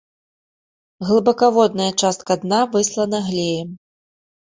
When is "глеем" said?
3.31-3.69